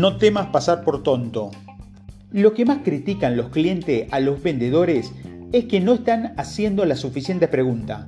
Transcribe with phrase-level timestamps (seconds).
[0.00, 1.50] no temas pasar por tonto.
[2.32, 5.12] Lo que más critican los clientes a los vendedores
[5.52, 8.06] es que no están haciendo la suficiente pregunta.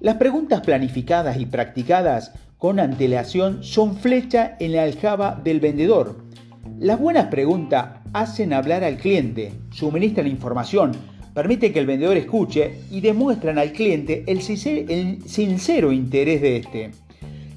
[0.00, 6.24] Las preguntas planificadas y practicadas con antelación son flecha en la aljaba del vendedor.
[6.78, 10.92] Las buenas preguntas hacen hablar al cliente, suministran información,
[11.34, 16.90] permiten que el vendedor escuche y demuestran al cliente el sincero interés de este.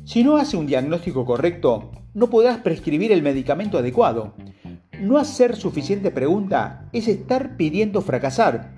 [0.03, 4.33] Si no hace un diagnóstico correcto, no podrás prescribir el medicamento adecuado.
[4.99, 8.71] No hacer suficiente pregunta es estar pidiendo fracasar.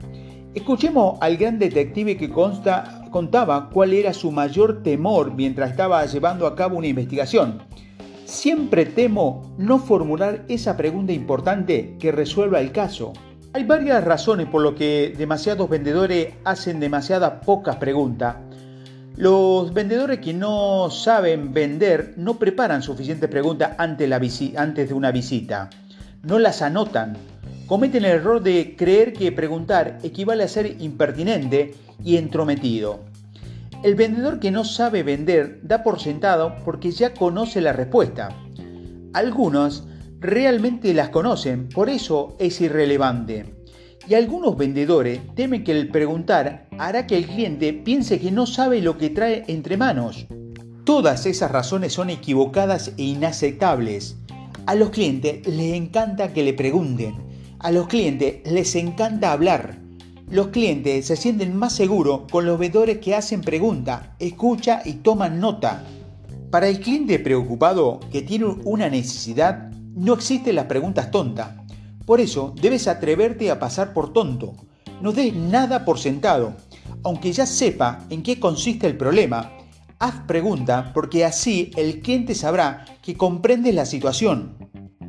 [0.56, 6.56] Escuchemos al gran detective que contaba cuál era su mayor temor mientras estaba llevando a
[6.56, 7.62] cabo una investigación.
[8.26, 13.14] Siempre temo no formular esa pregunta importante que resuelva el caso.
[13.54, 18.38] Hay varias razones por lo que demasiados vendedores hacen demasiadas pocas preguntas
[19.18, 24.08] los vendedores que no saben vender no preparan suficientes preguntas antes,
[24.88, 25.72] de una visita.
[26.22, 27.18] No las anotan.
[27.66, 33.00] Cometen el error de creer que preguntar equivale a ser impertinente y entrometido.
[33.84, 38.30] El vendedor que no sabe vender da por sentado porque ya conoce la respuesta.
[39.14, 39.88] Algunos
[40.20, 43.57] realmente las conocen, por eso es irrelevante.
[44.10, 48.82] Y algunos vendedores temen que el preguntar hará que el cliente piense que no sabe
[48.82, 50.28] lo que trae entre manos.
[50.86, 54.16] Todas esas razones son equivocadas e inaceptables.
[54.66, 57.16] A los clientes les encanta que le pregunten.
[57.60, 59.80] A los clientes les encanta hablar.
[60.30, 65.42] Los clientes se sienten más seguros con los vendedores que hacen preguntas, escucha y toman
[65.42, 65.84] nota.
[66.50, 71.67] Para el cliente preocupado que tiene una necesidad, no existen las preguntas tontas.
[72.08, 74.54] Por eso debes atreverte a pasar por tonto.
[75.02, 76.54] No des nada por sentado.
[77.04, 79.52] Aunque ya sepa en qué consiste el problema,
[80.00, 84.56] haz pregunta porque así el cliente sabrá que comprendes la situación.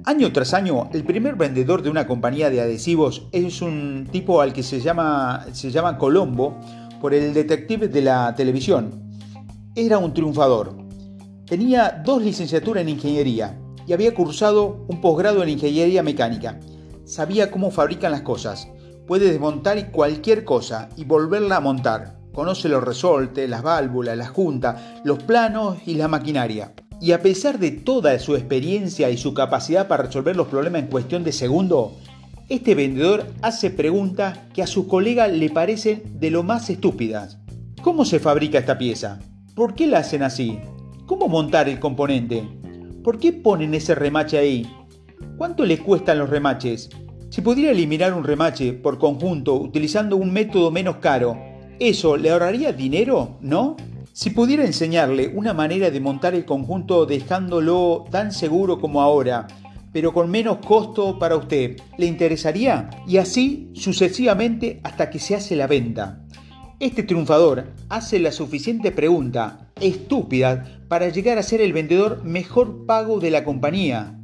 [0.06, 4.52] Año tras año, el primer vendedor de una compañía de adhesivos es un tipo al
[4.52, 6.58] que se llama, se llama Colombo
[7.00, 9.12] por el detective de la televisión.
[9.76, 10.76] Era un triunfador.
[11.46, 13.56] Tenía dos licenciaturas en ingeniería
[13.86, 16.58] y había cursado un posgrado en ingeniería mecánica
[17.08, 18.68] sabía cómo fabrican las cosas.
[19.06, 22.18] Puede desmontar cualquier cosa y volverla a montar.
[22.34, 26.74] Conoce los resortes, las válvulas, las juntas, los planos y la maquinaria.
[27.00, 30.88] Y a pesar de toda su experiencia y su capacidad para resolver los problemas en
[30.88, 31.96] cuestión de segundo,
[32.48, 37.38] este vendedor hace preguntas que a sus colegas le parecen de lo más estúpidas.
[37.82, 39.20] ¿Cómo se fabrica esta pieza?
[39.54, 40.58] ¿Por qué la hacen así?
[41.06, 42.46] ¿Cómo montar el componente?
[43.02, 44.66] ¿Por qué ponen ese remache ahí?
[45.36, 46.90] ¿Cuánto le cuestan los remaches?
[47.30, 51.38] Si pudiera eliminar un remache por conjunto utilizando un método menos caro,
[51.78, 53.38] ¿eso le ahorraría dinero?
[53.40, 53.76] ¿No?
[54.12, 59.46] Si pudiera enseñarle una manera de montar el conjunto dejándolo tan seguro como ahora,
[59.92, 62.90] pero con menos costo para usted, ¿le interesaría?
[63.06, 66.24] Y así sucesivamente hasta que se hace la venta.
[66.80, 73.20] Este triunfador hace la suficiente pregunta, estúpida, para llegar a ser el vendedor mejor pago
[73.20, 74.17] de la compañía